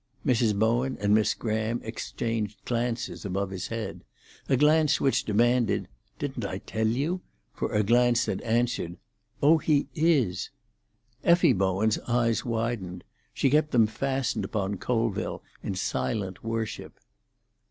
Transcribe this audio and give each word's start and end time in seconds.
Mrs. 0.25 0.57
Bowen 0.57 0.97
and 0.99 1.13
Miss 1.13 1.35
Graham 1.35 1.79
exchanged 1.83 2.65
glances 2.65 3.23
above 3.23 3.51
his 3.51 3.67
head—a 3.67 4.57
glance 4.57 4.99
which 4.99 5.25
demanded, 5.25 5.87
"Didn't 6.17 6.43
I 6.43 6.57
tell 6.57 6.87
you?" 6.87 7.21
for 7.53 7.71
a 7.71 7.83
glance 7.83 8.25
that 8.25 8.41
answered, 8.41 8.97
"Oh, 9.43 9.59
he 9.59 9.89
is!" 9.93 10.49
Effie 11.23 11.53
Bowen's 11.53 11.99
eyes 12.07 12.43
widened; 12.43 13.03
she 13.31 13.51
kept 13.51 13.69
them 13.69 13.85
fastened 13.85 14.43
upon 14.43 14.77
Colville 14.77 15.43
in 15.61 15.75
silent 15.75 16.43
worship. 16.43 16.99